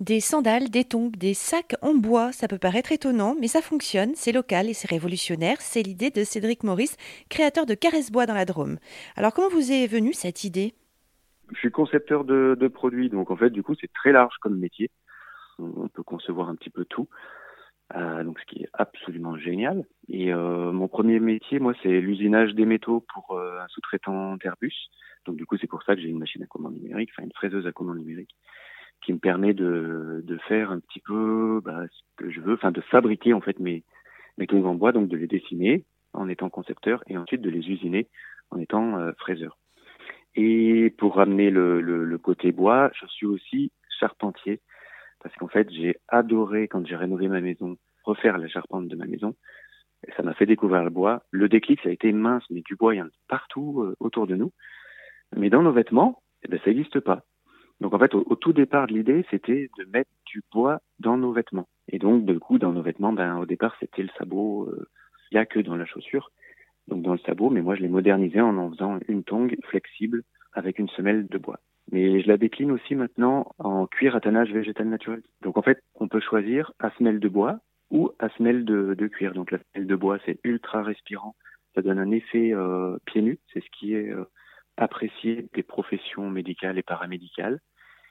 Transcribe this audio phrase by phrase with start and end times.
[0.00, 4.12] Des sandales, des tongs, des sacs en bois, ça peut paraître étonnant, mais ça fonctionne,
[4.14, 5.60] c'est local et c'est révolutionnaire.
[5.60, 6.96] C'est l'idée de Cédric Maurice,
[7.28, 8.78] créateur de Caresse Bois dans la Drôme.
[9.14, 10.72] Alors comment vous est venue cette idée?
[11.52, 14.58] Je suis concepteur de, de, produits, donc en fait du coup c'est très large comme
[14.58, 14.90] métier.
[15.58, 17.08] On peut concevoir un petit peu tout.
[17.96, 19.84] Euh, donc ce qui est absolument génial.
[20.08, 24.74] Et euh, mon premier métier, moi, c'est l'usinage des métaux pour euh, un sous-traitant d'Airbus.
[25.26, 27.32] Donc du coup, c'est pour ça que j'ai une machine à commande numérique, enfin une
[27.32, 28.34] fraiseuse à commande numérique,
[29.02, 32.72] qui me permet de, de faire un petit peu bah, ce que je veux, enfin
[32.72, 33.84] de fabriquer en fait mes
[34.38, 37.68] mes tongs en bois, donc de les dessiner en étant concepteur et ensuite de les
[37.68, 38.08] usiner
[38.50, 39.58] en étant euh, fraiseur.
[40.34, 44.60] Et pour ramener le, le, le côté bois, je suis aussi charpentier
[45.22, 49.06] parce qu'en fait, j'ai adoré quand j'ai rénové ma maison, refaire la charpente de ma
[49.06, 49.36] maison.
[50.06, 51.22] Et ça m'a fait découvrir le bois.
[51.30, 53.96] Le déclic, ça a été mince, mais du bois, il y en a partout euh,
[54.00, 54.52] autour de nous.
[55.36, 57.22] Mais dans nos vêtements, eh ben, ça n'existe pas.
[57.80, 61.32] Donc en fait, au, tout départ de l'idée, c'était de mettre du bois dans nos
[61.32, 61.68] vêtements.
[61.88, 64.68] Et donc, du coup, dans nos vêtements, ben, au départ, c'était le sabot.
[64.68, 64.86] Euh,
[65.30, 66.30] il n'y a que dans la chaussure,
[66.88, 67.50] donc dans le sabot.
[67.50, 70.22] Mais moi, je l'ai modernisé en en faisant une tongue flexible
[70.52, 71.60] avec une semelle de bois
[71.92, 75.22] mais je la décline aussi maintenant en cuir à tannage végétal naturel.
[75.42, 77.58] Donc en fait, on peut choisir à semelle de bois
[77.90, 79.32] ou à semelle de, de cuir.
[79.34, 81.34] Donc la semelle de bois, c'est ultra respirant.
[81.74, 83.38] Ça donne un effet euh, pieds nus.
[83.52, 84.24] C'est ce qui est euh,
[84.80, 87.60] apprécié des professions médicales et paramédicales.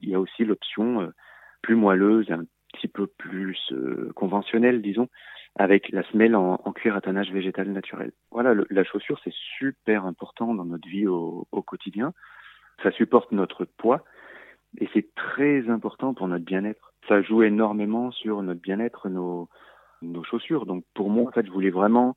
[0.00, 1.08] Il y a aussi l'option euh,
[1.62, 5.08] plus moelleuse, un petit peu plus euh, conventionnelle, disons,
[5.56, 8.12] avec la semelle en, cuir à tannage végétal naturel.
[8.30, 12.14] Voilà, la chaussure, c'est super important dans notre vie au, au quotidien
[12.82, 14.04] ça supporte notre poids
[14.78, 16.92] et c'est très important pour notre bien-être.
[17.08, 19.48] Ça joue énormément sur notre bien-être, nos,
[20.02, 20.66] nos chaussures.
[20.66, 22.16] Donc pour moi, en fait, je voulais vraiment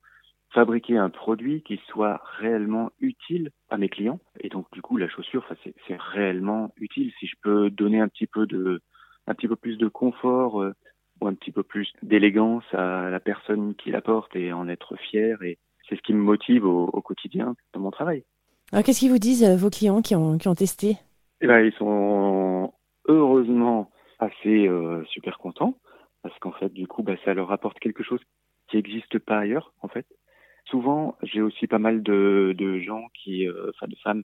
[0.55, 4.19] fabriquer un produit qui soit réellement utile à mes clients.
[4.39, 7.11] Et donc du coup, la chaussure, c'est réellement utile.
[7.19, 8.81] Si je peux donner un petit peu de,
[9.27, 10.73] un petit peu plus de confort euh,
[11.21, 14.95] ou un petit peu plus d'élégance à la personne qui la porte et en être
[14.95, 15.41] fier.
[15.43, 18.23] Et c'est ce qui me motive au, au quotidien dans mon travail.
[18.71, 20.97] Alors, qu'est-ce qu'ils vous disent, euh, vos clients qui ont, qui ont testé?
[21.41, 22.73] Eh ben, Ils sont
[23.07, 25.77] heureusement assez euh, super contents
[26.23, 28.21] parce qu'en fait, du coup, bah, ça leur apporte quelque chose
[28.67, 30.07] qui n'existe pas ailleurs, en fait.
[30.65, 34.23] Souvent, j'ai aussi pas mal de, de gens qui, euh, enfin, de femmes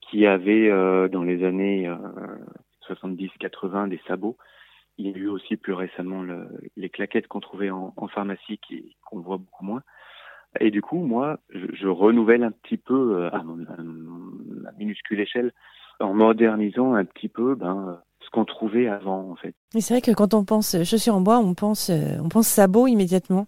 [0.00, 1.88] qui avaient euh, dans les années
[2.88, 4.36] 70-80 des sabots.
[4.98, 8.58] Il y a eu aussi plus récemment le, les claquettes qu'on trouvait en, en pharmacie
[8.58, 9.82] qui qu'on voit beaucoup moins.
[10.58, 14.72] Et du coup, moi, je, je renouvelle un petit peu euh, à, mon, à, ma
[14.72, 15.52] minuscule échelle
[16.00, 19.54] en modernisant un petit peu ben, ce qu'on trouvait avant, en fait.
[19.74, 22.48] Mais c'est vrai que quand on pense chaussures en bois, on pense, euh, on pense
[22.48, 23.46] sabot immédiatement.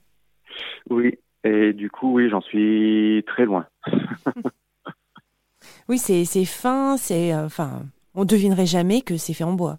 [0.90, 3.66] Oui, et du coup, oui, j'en suis très loin.
[5.88, 7.82] oui, c'est fin, c'est, euh, enfin,
[8.14, 9.78] on devinerait jamais que c'est fait en bois.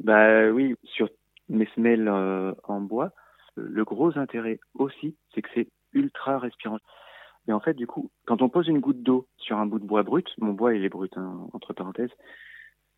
[0.00, 1.08] Bah oui, sur
[1.48, 3.12] mes semelles euh, en bois,
[3.56, 6.78] le gros intérêt aussi, c'est que c'est ultra respirant.
[7.46, 9.86] Et en fait, du coup, quand on pose une goutte d'eau sur un bout de
[9.86, 12.10] bois brut, mon bois il est brut hein, entre parenthèses,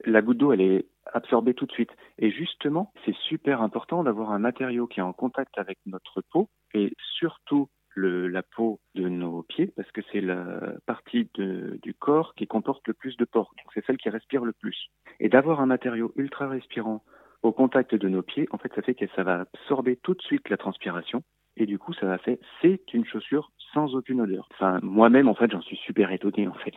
[0.04, 1.90] la goutte d'eau elle est absorbée tout de suite.
[2.18, 6.48] Et justement, c'est super important d'avoir un matériau qui est en contact avec notre peau
[6.74, 12.46] et surtout la peau de nos pieds parce que c'est la partie du corps qui
[12.46, 13.52] comporte le plus de pores.
[13.58, 14.90] Donc c'est celle qui respire le plus.
[15.20, 17.02] Et d'avoir un matériau ultra respirant
[17.42, 20.22] au contact de nos pieds, en fait, ça fait que ça va absorber tout de
[20.22, 21.22] suite la transpiration
[21.56, 24.48] et du coup ça m'a fait c'est une chaussure sans aucune odeur.
[24.52, 26.74] Enfin moi-même en fait j'en suis super étonné en fait.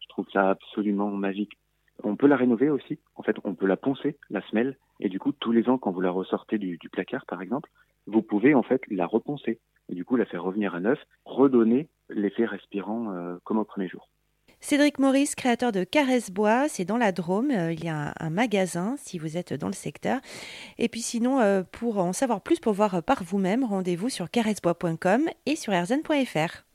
[0.00, 1.52] Je trouve ça absolument magique.
[2.02, 2.98] On peut la rénover aussi.
[3.14, 5.90] En fait, on peut la poncer, la semelle, et du coup, tous les ans, quand
[5.90, 7.70] vous la ressortez du, placard, par exemple,
[8.06, 9.58] vous pouvez en fait la reponcer
[9.88, 13.88] et du coup la faire revenir à neuf, redonner l'effet respirant euh, comme au premier
[13.88, 14.08] jour.
[14.60, 17.50] Cédric Maurice, créateur de Caresse Bois, c'est dans la Drôme.
[17.50, 20.20] Euh, il y a un, un, magasin si vous êtes dans le secteur.
[20.78, 25.28] Et puis sinon, euh, pour en savoir plus, pour voir par vous-même, rendez-vous sur caressebois.com
[25.44, 26.66] et sur erzen.fr.